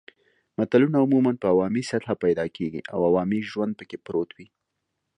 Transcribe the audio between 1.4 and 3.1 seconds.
په عوامي سطحه پیدا کېږي او